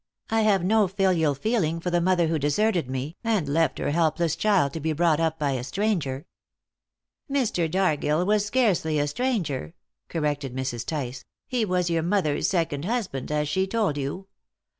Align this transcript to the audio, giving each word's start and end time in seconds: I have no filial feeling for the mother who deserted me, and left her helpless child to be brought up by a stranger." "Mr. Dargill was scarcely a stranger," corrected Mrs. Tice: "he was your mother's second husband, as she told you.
I 0.31 0.41
have 0.41 0.63
no 0.65 0.87
filial 0.87 1.35
feeling 1.35 1.79
for 1.79 1.91
the 1.91 2.01
mother 2.01 2.25
who 2.25 2.39
deserted 2.39 2.89
me, 2.89 3.17
and 3.23 3.47
left 3.47 3.77
her 3.77 3.91
helpless 3.91 4.35
child 4.35 4.73
to 4.73 4.79
be 4.79 4.93
brought 4.93 5.19
up 5.19 5.37
by 5.37 5.51
a 5.51 5.63
stranger." 5.63 6.25
"Mr. 7.31 7.69
Dargill 7.69 8.25
was 8.25 8.43
scarcely 8.43 8.97
a 8.97 9.05
stranger," 9.05 9.75
corrected 10.09 10.55
Mrs. 10.55 10.87
Tice: 10.87 11.23
"he 11.45 11.65
was 11.65 11.91
your 11.91 12.01
mother's 12.01 12.47
second 12.47 12.83
husband, 12.85 13.31
as 13.31 13.47
she 13.47 13.67
told 13.67 13.95
you. 13.95 14.25